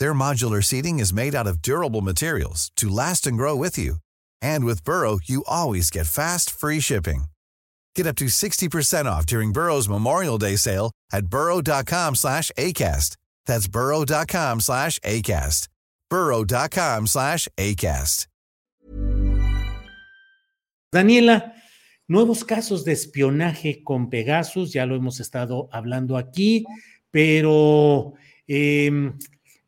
Their 0.00 0.14
modular 0.14 0.64
seating 0.64 0.98
is 0.98 1.12
made 1.12 1.34
out 1.34 1.46
of 1.46 1.60
durable 1.60 2.00
materials 2.00 2.72
to 2.76 2.88
last 2.88 3.26
and 3.26 3.36
grow 3.36 3.54
with 3.54 3.76
you. 3.76 3.96
And 4.40 4.64
with 4.64 4.82
Burrow, 4.82 5.18
you 5.22 5.44
always 5.46 5.90
get 5.90 6.06
fast, 6.06 6.50
free 6.50 6.80
shipping. 6.80 7.24
Get 7.94 8.06
up 8.06 8.16
to 8.16 8.24
60% 8.24 9.04
off 9.04 9.26
during 9.26 9.52
Burrow's 9.52 9.90
Memorial 9.90 10.38
Day 10.38 10.56
sale 10.56 10.90
at 11.12 11.26
burrow.com 11.26 12.14
slash 12.14 12.50
ACAST. 12.56 13.18
That's 13.44 13.68
burrow.com 13.68 14.60
slash 14.60 14.98
ACAST. 15.00 15.68
burrow.com 16.08 17.06
slash 17.06 17.46
ACAST. 17.58 18.26
Daniela, 20.92 21.52
nuevos 22.08 22.42
casos 22.42 22.84
de 22.86 22.92
espionaje 22.92 23.84
con 23.84 24.08
Pegasus, 24.08 24.72
ya 24.72 24.86
lo 24.86 24.96
hemos 24.96 25.20
estado 25.20 25.68
hablando 25.70 26.16
aquí, 26.16 26.64
pero 27.12 28.14
eh, 28.48 29.12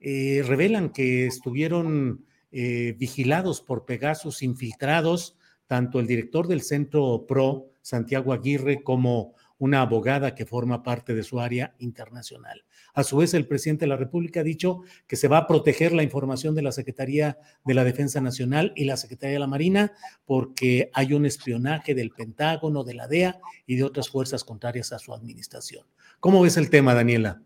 eh, 0.00 0.42
revelan 0.46 0.90
que 0.90 1.26
estuvieron 1.26 2.24
eh, 2.52 2.96
vigilados 2.98 3.60
por 3.60 3.84
Pegasus, 3.84 4.42
infiltrados, 4.42 5.36
tanto 5.66 6.00
el 6.00 6.06
director 6.06 6.48
del 6.48 6.62
Centro 6.62 7.26
PRO, 7.28 7.68
Santiago 7.82 8.32
Aguirre, 8.32 8.82
como 8.82 9.34
una 9.60 9.82
abogada 9.82 10.34
que 10.34 10.46
forma 10.46 10.82
parte 10.82 11.14
de 11.14 11.22
su 11.22 11.38
área 11.38 11.74
internacional. 11.78 12.64
A 12.94 13.04
su 13.04 13.18
vez, 13.18 13.34
el 13.34 13.46
presidente 13.46 13.84
de 13.84 13.90
la 13.90 13.96
República 13.96 14.40
ha 14.40 14.42
dicho 14.42 14.80
que 15.06 15.16
se 15.16 15.28
va 15.28 15.38
a 15.38 15.46
proteger 15.46 15.92
la 15.92 16.02
información 16.02 16.54
de 16.54 16.62
la 16.62 16.72
Secretaría 16.72 17.38
de 17.64 17.74
la 17.74 17.84
Defensa 17.84 18.22
Nacional 18.22 18.72
y 18.74 18.86
la 18.86 18.96
Secretaría 18.96 19.34
de 19.34 19.40
la 19.40 19.46
Marina 19.46 19.92
porque 20.24 20.90
hay 20.94 21.12
un 21.12 21.26
espionaje 21.26 21.94
del 21.94 22.10
Pentágono, 22.10 22.84
de 22.84 22.94
la 22.94 23.06
DEA 23.06 23.38
y 23.66 23.76
de 23.76 23.84
otras 23.84 24.08
fuerzas 24.08 24.44
contrarias 24.44 24.92
a 24.92 24.98
su 24.98 25.12
administración. 25.12 25.86
¿Cómo 26.20 26.40
ves 26.40 26.56
el 26.56 26.70
tema, 26.70 26.94
Daniela? 26.94 27.42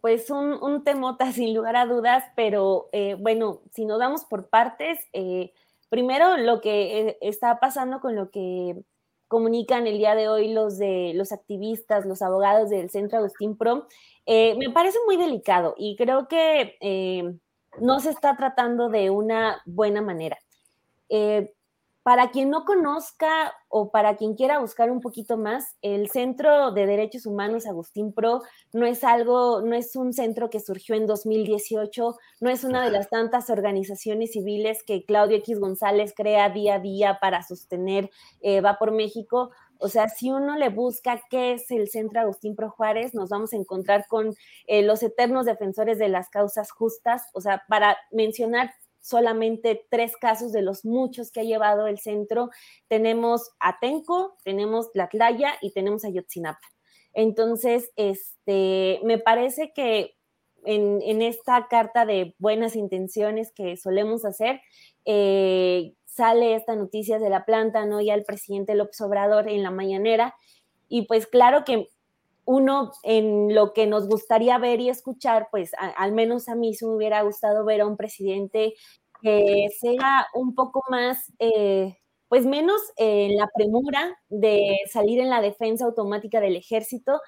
Pues 0.00 0.30
un, 0.30 0.84
temota 0.84 1.32
sin 1.32 1.54
lugar 1.54 1.76
a 1.76 1.86
dudas, 1.86 2.24
pero 2.36 2.88
eh, 2.92 3.16
bueno, 3.18 3.60
si 3.72 3.84
nos 3.84 3.98
damos 3.98 4.24
por 4.24 4.48
partes, 4.48 4.98
eh, 5.12 5.52
primero 5.88 6.36
lo 6.36 6.60
que 6.60 7.00
eh, 7.00 7.18
está 7.20 7.60
pasando 7.60 8.00
con 8.00 8.14
lo 8.14 8.30
que 8.30 8.76
comunican 9.26 9.86
el 9.86 9.98
día 9.98 10.14
de 10.14 10.28
hoy 10.28 10.52
los 10.52 10.78
de 10.78 11.12
los 11.14 11.32
activistas, 11.32 12.06
los 12.06 12.22
abogados 12.22 12.70
del 12.70 12.88
Centro 12.88 13.18
Agustín 13.18 13.56
Pro, 13.56 13.86
me 14.26 14.70
parece 14.72 14.98
muy 15.06 15.16
delicado 15.16 15.74
y 15.76 15.96
creo 15.96 16.28
que 16.28 17.38
no 17.78 18.00
se 18.00 18.10
está 18.10 18.36
tratando 18.36 18.88
de 18.88 19.10
una 19.10 19.60
buena 19.66 20.00
manera. 20.00 20.38
Para 22.08 22.30
quien 22.30 22.48
no 22.48 22.64
conozca 22.64 23.52
o 23.68 23.90
para 23.90 24.16
quien 24.16 24.34
quiera 24.34 24.60
buscar 24.60 24.90
un 24.90 25.02
poquito 25.02 25.36
más, 25.36 25.76
el 25.82 26.08
Centro 26.08 26.72
de 26.72 26.86
Derechos 26.86 27.26
Humanos 27.26 27.66
Agustín 27.66 28.14
Pro 28.14 28.40
no 28.72 28.86
es 28.86 29.04
algo, 29.04 29.60
no 29.60 29.74
es 29.74 29.94
un 29.94 30.14
centro 30.14 30.48
que 30.48 30.58
surgió 30.58 30.94
en 30.94 31.06
2018, 31.06 32.16
no 32.40 32.48
es 32.48 32.64
una 32.64 32.82
de 32.82 32.92
las 32.92 33.10
tantas 33.10 33.50
organizaciones 33.50 34.32
civiles 34.32 34.82
que 34.84 35.04
Claudio 35.04 35.36
X 35.36 35.60
González 35.60 36.14
crea 36.16 36.48
día 36.48 36.76
a 36.76 36.78
día 36.78 37.18
para 37.20 37.42
sostener 37.42 38.08
eh, 38.40 38.62
Va 38.62 38.78
por 38.78 38.90
México. 38.90 39.50
O 39.78 39.90
sea, 39.90 40.08
si 40.08 40.30
uno 40.30 40.56
le 40.56 40.70
busca 40.70 41.20
qué 41.28 41.52
es 41.52 41.70
el 41.70 41.90
Centro 41.90 42.22
Agustín 42.22 42.56
Pro 42.56 42.70
Juárez, 42.70 43.12
nos 43.12 43.28
vamos 43.28 43.52
a 43.52 43.56
encontrar 43.56 44.06
con 44.08 44.34
eh, 44.66 44.80
los 44.80 45.02
eternos 45.02 45.44
defensores 45.44 45.98
de 45.98 46.08
las 46.08 46.30
causas 46.30 46.70
justas. 46.70 47.28
O 47.34 47.42
sea, 47.42 47.64
para 47.68 47.98
mencionar 48.10 48.72
solamente 49.08 49.86
tres 49.90 50.16
casos 50.16 50.52
de 50.52 50.62
los 50.62 50.84
muchos 50.84 51.30
que 51.30 51.40
ha 51.40 51.44
llevado 51.44 51.86
el 51.86 51.98
centro. 51.98 52.50
Tenemos 52.88 53.50
a 53.58 53.78
Tenco, 53.80 54.36
tenemos 54.44 54.90
la 54.94 55.08
Tlaya 55.08 55.54
y 55.62 55.72
tenemos 55.72 56.04
a 56.04 56.10
Yotzinapa. 56.10 56.66
Entonces, 57.14 57.90
este, 57.96 59.00
me 59.04 59.18
parece 59.18 59.72
que 59.74 60.14
en, 60.64 61.22
esta 61.22 61.66
carta 61.68 62.04
de 62.04 62.34
buenas 62.38 62.76
intenciones 62.76 63.50
que 63.52 63.76
solemos 63.76 64.24
hacer, 64.24 64.60
eh, 65.06 65.94
sale 66.04 66.54
esta 66.54 66.74
noticia 66.74 67.18
de 67.18 67.30
la 67.30 67.44
planta, 67.46 67.86
¿no? 67.86 68.00
Ya 68.00 68.14
el 68.14 68.24
presidente 68.24 68.74
López 68.74 69.00
Obrador 69.00 69.48
en 69.48 69.62
la 69.62 69.70
mañanera. 69.70 70.34
Y 70.88 71.06
pues 71.06 71.26
claro 71.26 71.64
que 71.64 71.88
uno 72.48 72.92
en 73.02 73.54
lo 73.54 73.74
que 73.74 73.86
nos 73.86 74.08
gustaría 74.08 74.56
ver 74.56 74.80
y 74.80 74.88
escuchar, 74.88 75.48
pues 75.50 75.72
al 75.98 76.12
menos 76.12 76.48
a 76.48 76.54
mí 76.54 76.72
se 76.72 76.86
me 76.86 76.94
hubiera 76.94 77.20
gustado 77.20 77.62
ver 77.66 77.82
a 77.82 77.86
un 77.86 77.98
presidente 77.98 78.72
que 79.20 79.68
sea 79.78 80.26
un 80.32 80.54
poco 80.54 80.82
más, 80.88 81.30
eh, 81.40 81.98
pues 82.28 82.46
menos 82.46 82.80
en 82.96 83.36
la 83.36 83.50
premura 83.54 84.16
de 84.30 84.78
salir 84.90 85.20
en 85.20 85.28
la 85.28 85.42
defensa 85.42 85.84
automática 85.84 86.40
del 86.40 86.56
ejército. 86.56 87.20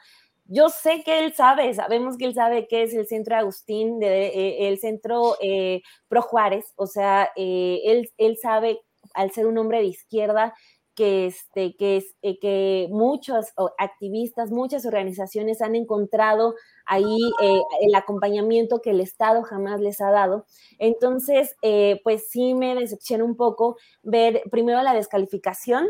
Yo 0.46 0.70
sé 0.70 1.02
que 1.04 1.18
él 1.18 1.34
sabe, 1.34 1.74
sabemos 1.74 2.16
que 2.16 2.24
él 2.24 2.34
sabe 2.34 2.66
qué 2.66 2.84
es 2.84 2.94
el 2.94 3.06
centro 3.06 3.36
Agustín, 3.36 3.98
de, 3.98 4.28
eh, 4.28 4.68
el 4.68 4.78
centro 4.78 5.36
eh, 5.42 5.82
Pro 6.08 6.22
Juárez, 6.22 6.72
o 6.76 6.86
sea, 6.86 7.30
él, 7.36 8.10
él 8.16 8.38
sabe, 8.40 8.80
al 9.12 9.32
ser 9.32 9.46
un 9.46 9.58
hombre 9.58 9.80
de 9.80 9.88
izquierda, 9.88 10.54
que, 11.00 11.24
este, 11.24 11.76
que, 11.76 12.04
eh, 12.20 12.38
que 12.40 12.86
muchos 12.90 13.46
activistas, 13.78 14.50
muchas 14.50 14.84
organizaciones 14.84 15.62
han 15.62 15.74
encontrado 15.74 16.56
ahí 16.84 17.16
eh, 17.40 17.62
el 17.80 17.94
acompañamiento 17.94 18.82
que 18.82 18.90
el 18.90 19.00
Estado 19.00 19.42
jamás 19.42 19.80
les 19.80 20.02
ha 20.02 20.10
dado. 20.10 20.44
Entonces, 20.78 21.56
eh, 21.62 22.02
pues 22.04 22.28
sí 22.28 22.52
me 22.52 22.74
decepciona 22.74 23.24
un 23.24 23.34
poco 23.34 23.78
ver 24.02 24.42
primero 24.50 24.82
la 24.82 24.92
descalificación 24.92 25.88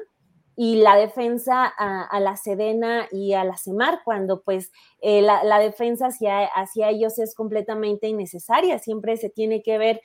y 0.63 0.77
la 0.77 0.95
defensa 0.95 1.65
a, 1.65 2.21
la 2.21 2.37
Sedena 2.37 3.09
y 3.11 3.33
a 3.33 3.45
la 3.45 3.57
CEMAR, 3.57 4.03
cuando 4.05 4.43
pues 4.43 4.71
la, 5.01 5.59
defensa 5.59 6.09
hacia, 6.09 6.45
hacia, 6.45 6.91
ellos 6.91 7.19
es 7.19 7.35
completamente 7.35 8.09
innecesaria, 8.09 8.79
siempre 8.79 9.17
se 9.17 9.31
tiene 9.31 9.63
que 9.63 9.79
ver 9.79 10.03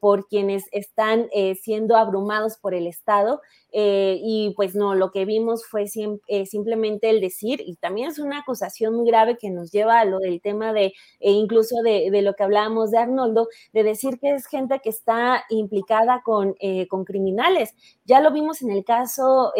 por 0.00 0.28
quienes 0.28 0.66
están 0.70 1.28
siendo 1.60 1.96
abrumados 1.96 2.58
por 2.58 2.74
el 2.74 2.86
Estado 2.86 3.40
eh, 3.70 4.18
y 4.22 4.54
pues 4.56 4.74
no, 4.74 4.94
lo 4.94 5.10
que 5.10 5.26
vimos 5.26 5.66
fue 5.66 5.84
eh, 6.28 6.46
simplemente 6.46 7.10
el 7.10 7.20
decir, 7.20 7.60
y 7.64 7.76
también 7.76 8.08
es 8.08 8.18
una 8.18 8.38
acusación 8.40 8.94
muy 8.94 9.06
grave 9.06 9.36
que 9.36 9.50
nos 9.50 9.70
lleva 9.70 10.00
a 10.00 10.04
lo 10.06 10.18
del 10.18 10.40
tema 10.40 10.72
de, 10.72 10.94
e 11.20 11.32
incluso 11.32 11.76
de, 11.84 12.10
lo 12.22 12.34
que 12.34 12.44
hablábamos 12.44 12.90
de 12.90 12.98
Arnoldo, 12.98 13.48
de 13.72 13.82
decir 13.82 14.18
que 14.18 14.34
es 14.34 14.46
gente 14.46 14.80
que 14.82 14.88
está 14.88 15.44
implicada 15.50 16.22
con, 16.24 16.54
eh, 16.60 16.86
con 16.88 17.04
criminales. 17.04 17.74
Ya 18.06 18.20
lo 18.20 18.32
vimos 18.32 18.62
en 18.62 18.70
el 18.70 18.84
caso 18.84 19.52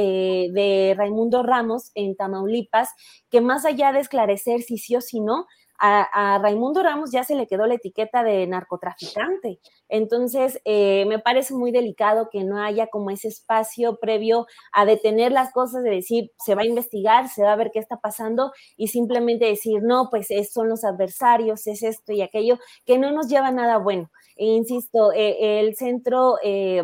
de 0.52 0.94
Raimundo 0.96 1.42
Ramos 1.42 1.90
en 1.94 2.16
Tamaulipas, 2.16 2.90
que 3.30 3.40
más 3.40 3.64
allá 3.64 3.92
de 3.92 4.00
esclarecer 4.00 4.62
si 4.62 4.78
sí 4.78 4.96
o 4.96 5.00
si 5.00 5.20
no, 5.20 5.46
a, 5.78 6.38
Raimundo 6.42 6.82
Ramos 6.82 7.10
ya 7.12 7.24
se 7.24 7.34
le 7.34 7.46
quedó 7.46 7.66
la 7.66 7.74
etiqueta 7.74 8.22
de 8.22 8.46
narcotraficante. 8.46 9.60
Entonces, 9.88 10.60
eh, 10.64 11.04
me 11.06 11.18
parece 11.18 11.54
muy 11.54 11.70
delicado 11.70 12.28
que 12.30 12.44
no 12.44 12.60
haya 12.60 12.88
como 12.88 13.10
ese 13.10 13.28
espacio 13.28 13.98
previo 14.00 14.46
a 14.72 14.84
detener 14.84 15.32
las 15.32 15.52
cosas, 15.52 15.84
de 15.84 15.90
decir, 15.90 16.32
se 16.44 16.54
va 16.54 16.62
a 16.62 16.66
investigar, 16.66 17.28
se 17.28 17.42
va 17.42 17.52
a 17.52 17.56
ver 17.56 17.70
qué 17.72 17.78
está 17.78 17.98
pasando 18.00 18.52
y 18.76 18.88
simplemente 18.88 19.46
decir, 19.46 19.80
no, 19.82 20.08
pues 20.10 20.28
son 20.52 20.68
los 20.68 20.84
adversarios, 20.84 21.66
es 21.66 21.82
esto 21.82 22.12
y 22.12 22.22
aquello, 22.22 22.58
que 22.84 22.98
no 22.98 23.12
nos 23.12 23.28
lleva 23.28 23.48
a 23.48 23.52
nada 23.52 23.78
bueno. 23.78 24.10
E 24.36 24.46
insisto, 24.46 25.12
eh, 25.12 25.60
el 25.60 25.76
centro... 25.76 26.36
Eh, 26.42 26.82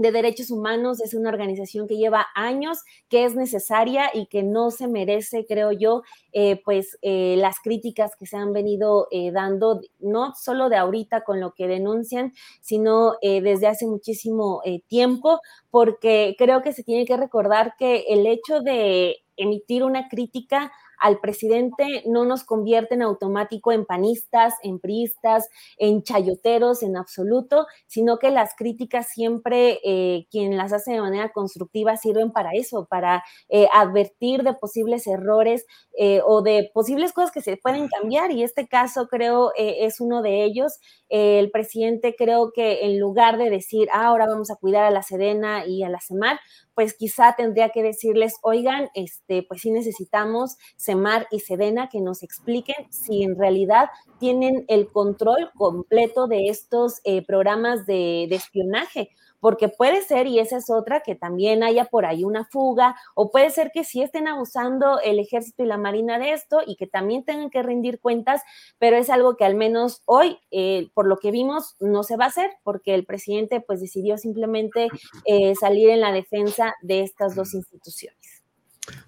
de 0.00 0.12
derechos 0.12 0.50
humanos 0.50 0.98
es 1.02 1.12
una 1.12 1.28
organización 1.28 1.86
que 1.86 1.98
lleva 1.98 2.26
años, 2.34 2.78
que 3.10 3.26
es 3.26 3.34
necesaria 3.34 4.10
y 4.14 4.26
que 4.26 4.42
no 4.42 4.70
se 4.70 4.88
merece, 4.88 5.44
creo 5.46 5.72
yo, 5.72 6.02
eh, 6.32 6.58
pues 6.64 6.98
eh, 7.02 7.34
las 7.36 7.60
críticas 7.60 8.16
que 8.16 8.24
se 8.24 8.38
han 8.38 8.54
venido 8.54 9.08
eh, 9.10 9.30
dando, 9.30 9.82
no 9.98 10.34
solo 10.34 10.70
de 10.70 10.76
ahorita 10.76 11.22
con 11.22 11.38
lo 11.38 11.52
que 11.52 11.68
denuncian, 11.68 12.32
sino 12.62 13.16
desde 13.20 13.66
hace 13.66 13.86
muchísimo 13.86 14.62
tiempo, 14.88 15.40
porque 15.70 16.34
creo 16.38 16.62
que 16.62 16.72
se 16.72 16.82
tiene 16.82 17.04
que 17.04 17.16
recordar 17.16 17.74
que 17.78 18.06
el 18.08 18.26
hecho 18.26 18.60
de 18.60 19.18
emitir 19.36 19.84
una 19.84 20.08
crítica 20.08 20.72
al 21.00 21.18
presidente 21.18 22.02
no 22.06 22.24
nos 22.24 22.44
convierte 22.44 22.94
en 22.94 23.02
automático 23.02 23.72
en 23.72 23.84
panistas, 23.84 24.54
en 24.62 24.78
priistas, 24.78 25.48
en 25.78 26.02
chayoteros, 26.02 26.82
en 26.82 26.96
absoluto, 26.96 27.66
sino 27.86 28.18
que 28.18 28.30
las 28.30 28.54
críticas 28.54 29.08
siempre, 29.08 29.80
eh, 29.84 30.26
quien 30.30 30.56
las 30.56 30.72
hace 30.72 30.92
de 30.92 31.00
manera 31.00 31.32
constructiva, 31.32 31.96
sirven 31.96 32.32
para 32.32 32.52
eso, 32.52 32.86
para 32.88 33.24
eh, 33.48 33.66
advertir 33.72 34.42
de 34.42 34.54
posibles 34.54 35.06
errores 35.06 35.66
eh, 35.98 36.20
o 36.24 36.42
de 36.42 36.70
posibles 36.74 37.12
cosas 37.12 37.32
que 37.32 37.40
se 37.40 37.56
pueden 37.56 37.88
cambiar. 37.88 38.30
Y 38.30 38.42
este 38.42 38.68
caso 38.68 39.08
creo 39.08 39.52
es 39.56 40.00
uno 40.00 40.22
de 40.22 40.44
ellos. 40.44 40.78
el 41.08 41.50
presidente 41.50 42.14
creo 42.16 42.52
que 42.52 42.84
en 42.84 43.00
lugar 43.00 43.38
de 43.38 43.50
decir, 43.50 43.88
ah, 43.92 44.06
ahora 44.06 44.26
vamos 44.26 44.50
a 44.50 44.56
cuidar 44.56 44.84
a 44.84 44.90
la 44.90 45.02
Sedena 45.02 45.66
y 45.66 45.82
a 45.82 45.88
la 45.88 46.00
CEMAR, 46.00 46.38
pues 46.80 46.94
quizá 46.94 47.34
tendría 47.36 47.68
que 47.68 47.82
decirles, 47.82 48.36
oigan, 48.40 48.88
este, 48.94 49.42
pues 49.42 49.60
sí 49.60 49.70
necesitamos 49.70 50.56
CEMAR 50.78 51.26
y 51.30 51.40
SEDENA 51.40 51.90
que 51.90 52.00
nos 52.00 52.22
expliquen 52.22 52.90
si 52.90 53.22
en 53.22 53.38
realidad 53.38 53.90
tienen 54.18 54.64
el 54.66 54.90
control 54.90 55.50
completo 55.58 56.26
de 56.26 56.46
estos 56.46 57.02
eh, 57.04 57.22
programas 57.26 57.84
de 57.84 58.24
espionaje 58.30 59.10
porque 59.40 59.68
puede 59.68 60.02
ser, 60.02 60.26
y 60.26 60.38
esa 60.38 60.58
es 60.58 60.70
otra, 60.70 61.00
que 61.00 61.14
también 61.14 61.62
haya 61.62 61.86
por 61.86 62.06
ahí 62.06 62.24
una 62.24 62.44
fuga, 62.44 62.96
o 63.14 63.30
puede 63.30 63.50
ser 63.50 63.70
que 63.72 63.84
sí 63.84 64.02
estén 64.02 64.28
abusando 64.28 65.00
el 65.00 65.18
ejército 65.18 65.62
y 65.62 65.66
la 65.66 65.78
marina 65.78 66.18
de 66.18 66.32
esto 66.32 66.60
y 66.66 66.76
que 66.76 66.86
también 66.86 67.24
tengan 67.24 67.50
que 67.50 67.62
rendir 67.62 68.00
cuentas, 68.00 68.42
pero 68.78 68.96
es 68.96 69.10
algo 69.10 69.36
que 69.36 69.44
al 69.44 69.54
menos 69.54 70.02
hoy, 70.04 70.38
eh, 70.50 70.90
por 70.94 71.06
lo 71.06 71.16
que 71.18 71.30
vimos, 71.30 71.76
no 71.80 72.02
se 72.02 72.16
va 72.16 72.26
a 72.26 72.28
hacer, 72.28 72.50
porque 72.62 72.94
el 72.94 73.04
presidente 73.04 73.60
pues 73.60 73.80
decidió 73.80 74.18
simplemente 74.18 74.88
eh, 75.24 75.54
salir 75.54 75.90
en 75.90 76.00
la 76.00 76.12
defensa 76.12 76.74
de 76.82 77.00
estas 77.00 77.34
dos 77.34 77.54
instituciones. 77.54 78.44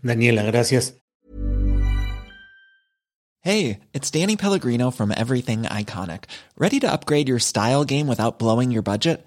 Daniela, 0.02 0.42
gracias. 0.42 0.98
Hey, 3.44 3.80
it's 3.92 4.08
Danny 4.08 4.36
Pellegrino 4.36 4.92
from 4.92 5.10
Everything 5.10 5.64
Iconic. 5.64 6.26
¿Ready 6.56 6.78
to 6.78 6.92
upgrade 6.92 7.28
your 7.28 7.40
style 7.40 7.84
game 7.84 8.06
without 8.06 8.38
blowing 8.38 8.70
your 8.70 8.82
budget? 8.82 9.26